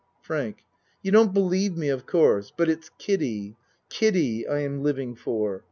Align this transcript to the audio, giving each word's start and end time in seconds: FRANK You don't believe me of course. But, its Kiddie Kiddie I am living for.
FRANK 0.23 0.65
You 1.03 1.11
don't 1.11 1.31
believe 1.31 1.77
me 1.77 1.89
of 1.89 2.07
course. 2.07 2.51
But, 2.57 2.69
its 2.69 2.89
Kiddie 2.97 3.55
Kiddie 3.89 4.47
I 4.47 4.61
am 4.61 4.81
living 4.81 5.13
for. 5.13 5.59